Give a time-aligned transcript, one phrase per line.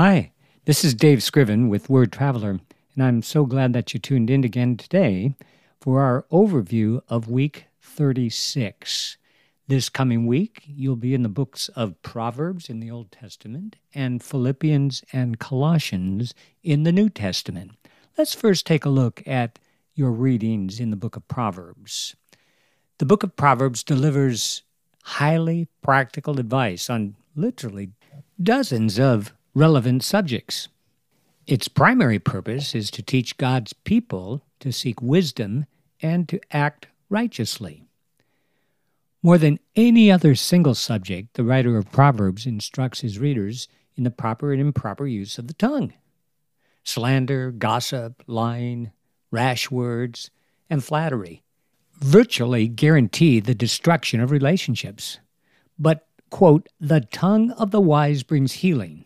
[0.00, 0.30] Hi,
[0.64, 2.60] this is Dave Scriven with Word Traveler,
[2.94, 5.34] and I'm so glad that you tuned in again today
[5.80, 9.16] for our overview of week 36.
[9.66, 14.22] This coming week, you'll be in the books of Proverbs in the Old Testament and
[14.22, 17.72] Philippians and Colossians in the New Testament.
[18.16, 19.58] Let's first take a look at
[19.96, 22.14] your readings in the book of Proverbs.
[22.98, 24.62] The book of Proverbs delivers
[25.02, 27.90] highly practical advice on literally
[28.40, 30.68] dozens of relevant subjects.
[31.46, 35.66] Its primary purpose is to teach God's people to seek wisdom
[36.02, 37.84] and to act righteously.
[39.22, 44.10] More than any other single subject, the writer of Proverbs instructs his readers in the
[44.10, 45.92] proper and improper use of the tongue.
[46.84, 48.92] Slander, gossip, lying,
[49.30, 50.30] rash words,
[50.70, 51.42] and flattery
[52.00, 55.18] virtually guarantee the destruction of relationships.
[55.78, 59.04] But, quote, the tongue of the wise brings healing,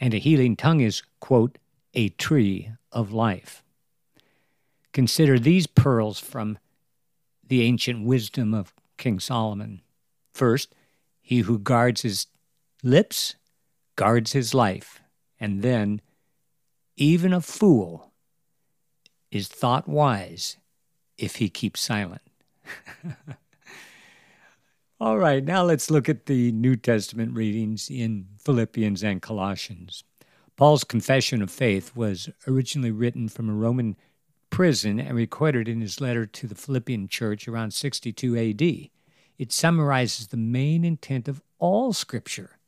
[0.00, 1.58] and a healing tongue is, quote,
[1.94, 3.62] a tree of life.
[4.92, 6.58] Consider these pearls from
[7.46, 9.82] the ancient wisdom of King Solomon.
[10.32, 10.74] First,
[11.20, 12.26] he who guards his
[12.82, 13.36] lips
[13.96, 15.02] guards his life,
[15.38, 16.00] and then,
[16.96, 18.12] even a fool
[19.30, 20.56] is thought wise
[21.18, 22.22] if he keeps silent.
[25.02, 30.04] All right, now let's look at the New Testament readings in Philippians and Colossians.
[30.56, 33.96] Paul's confession of faith was originally written from a Roman
[34.50, 38.90] prison and recorded in his letter to the Philippian church around 62 AD.
[39.38, 42.58] It summarizes the main intent of all Scripture.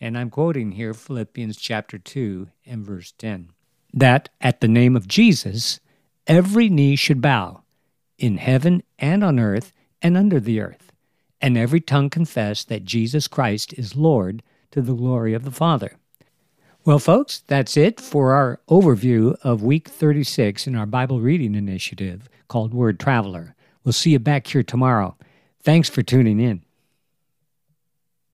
[0.00, 3.50] And I'm quoting here Philippians chapter 2 and verse 10
[3.92, 5.80] that at the name of Jesus,
[6.28, 7.64] every knee should bow
[8.18, 10.81] in heaven and on earth and under the earth
[11.42, 15.98] and every tongue confess that Jesus Christ is Lord to the glory of the Father.
[16.84, 22.28] Well, folks, that's it for our overview of week 36 in our Bible reading initiative
[22.48, 23.54] called Word Traveler.
[23.84, 25.16] We'll see you back here tomorrow.
[25.60, 26.62] Thanks for tuning in.